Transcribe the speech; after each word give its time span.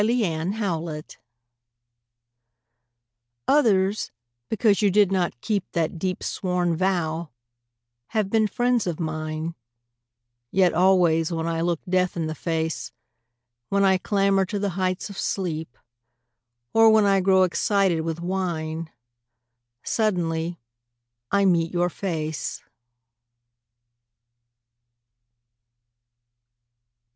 A 0.01 0.03
DEEP 0.03 0.55
SWORN 0.55 0.55
VOW 0.55 1.05
Others 3.47 4.09
because 4.49 4.81
you 4.81 4.89
did 4.89 5.11
not 5.11 5.39
keep 5.41 5.63
That 5.73 5.99
deep 5.99 6.23
sworn 6.23 6.75
vow 6.75 7.29
have 8.07 8.31
been 8.31 8.47
friends 8.47 8.87
of 8.87 8.99
mine; 8.99 9.53
Yet 10.49 10.73
always 10.73 11.31
when 11.31 11.45
I 11.45 11.61
look 11.61 11.81
death 11.87 12.17
in 12.17 12.25
the 12.25 12.33
face, 12.33 12.91
When 13.69 13.83
I 13.83 13.99
clamber 13.99 14.43
to 14.45 14.57
the 14.57 14.69
heights 14.69 15.11
of 15.11 15.19
sleep, 15.19 15.77
Or 16.73 16.89
when 16.89 17.05
I 17.05 17.19
grow 17.21 17.43
excited 17.43 18.01
with 18.01 18.21
wine, 18.21 18.89
Suddenly 19.83 20.59
I 21.31 21.45
meet 21.45 21.71
your 21.71 21.91
face. 21.91 22.63